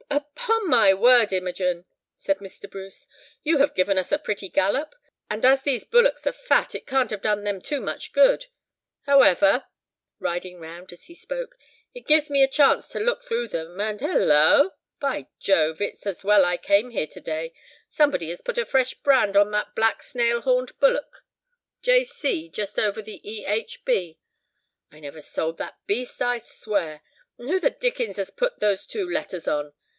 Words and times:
"Upon 0.09 0.67
my 0.67 0.93
word, 0.93 1.31
Imogen!" 1.31 1.85
said 2.17 2.39
Mr. 2.39 2.69
Bruce, 2.69 3.07
"you 3.43 3.59
have 3.59 3.75
given 3.75 3.97
us 3.97 4.11
a 4.11 4.17
pretty 4.17 4.49
gallop, 4.49 4.95
and 5.29 5.45
as 5.45 5.61
these 5.61 5.85
bullocks 5.85 6.25
are 6.25 6.31
fat, 6.31 6.73
it 6.73 6.87
can't 6.87 7.11
have 7.11 7.21
done 7.21 7.43
them 7.43 7.61
much 7.85 8.11
good. 8.11 8.47
However," 9.03 9.65
riding 10.17 10.59
round 10.59 10.91
as 10.91 11.05
he 11.05 11.13
spoke, 11.13 11.55
"it 11.93 12.07
gives 12.07 12.29
me 12.29 12.41
a 12.41 12.47
chance 12.47 12.89
to 12.89 12.99
look 12.99 13.23
through 13.23 13.49
them, 13.49 13.79
and, 13.79 13.99
Hulloa! 14.01 14.73
By 14.99 15.27
Jove! 15.39 15.81
it's 15.81 16.07
as 16.07 16.23
well 16.23 16.45
I 16.45 16.57
came 16.57 16.89
here 16.89 17.07
to 17.07 17.21
day, 17.21 17.53
somebody 17.87 18.29
has 18.29 18.41
put 18.41 18.57
a 18.57 18.65
fresh 18.65 18.93
brand 18.95 19.37
on 19.37 19.51
that 19.51 19.75
black 19.75 20.01
snail 20.01 20.41
horned 20.41 20.71
bullock, 20.79 21.23
J. 21.83 22.03
C. 22.03 22.49
just 22.49 22.79
over 22.79 23.01
the 23.03 23.21
E. 23.29 23.45
H. 23.45 23.85
B.; 23.85 24.17
I 24.91 24.99
never 24.99 25.21
sold 25.21 25.57
that 25.59 25.77
beast, 25.85 26.21
I 26.21 26.39
swear! 26.39 27.01
And 27.37 27.49
who 27.49 27.59
the 27.59 27.69
dickens 27.69 28.17
has 28.17 28.31
put 28.31 28.59
those 28.59 28.85
two 28.87 29.07
letters 29.09 29.47
on? 29.47 29.73